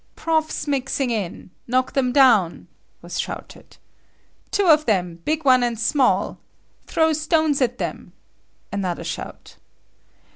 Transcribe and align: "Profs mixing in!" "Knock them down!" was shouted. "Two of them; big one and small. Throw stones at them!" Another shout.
"Profs 0.15 0.65
mixing 0.65 1.11
in!" 1.11 1.51
"Knock 1.67 1.93
them 1.93 2.11
down!" 2.11 2.67
was 3.03 3.19
shouted. 3.19 3.77
"Two 4.49 4.65
of 4.67 4.87
them; 4.87 5.17
big 5.25 5.45
one 5.45 5.61
and 5.61 5.79
small. 5.79 6.39
Throw 6.87 7.13
stones 7.13 7.61
at 7.61 7.77
them!" 7.77 8.11
Another 8.73 9.03
shout. 9.03 9.57